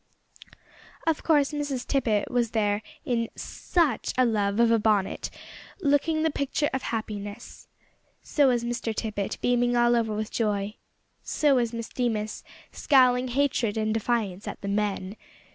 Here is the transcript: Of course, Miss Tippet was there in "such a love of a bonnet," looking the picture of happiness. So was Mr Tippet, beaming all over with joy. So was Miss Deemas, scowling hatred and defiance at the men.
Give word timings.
Of 1.05 1.21
course, 1.21 1.53
Miss 1.53 1.85
Tippet 1.85 2.31
was 2.31 2.49
there 2.57 2.81
in 3.05 3.29
"such 3.35 4.15
a 4.17 4.25
love 4.25 4.59
of 4.59 4.71
a 4.71 4.79
bonnet," 4.79 5.29
looking 5.79 6.23
the 6.23 6.31
picture 6.31 6.71
of 6.73 6.81
happiness. 6.81 7.67
So 8.23 8.47
was 8.47 8.63
Mr 8.63 8.95
Tippet, 8.95 9.37
beaming 9.41 9.77
all 9.77 9.95
over 9.95 10.15
with 10.15 10.31
joy. 10.31 10.73
So 11.21 11.57
was 11.57 11.71
Miss 11.71 11.89
Deemas, 11.89 12.43
scowling 12.71 13.27
hatred 13.27 13.77
and 13.77 13.93
defiance 13.93 14.47
at 14.47 14.59
the 14.61 14.67
men. 14.67 15.17